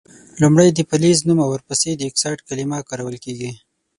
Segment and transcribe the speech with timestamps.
[0.41, 3.51] لومړۍ د فلز نوم او ور پسي د اکسایډ کلمه کارول کیږي.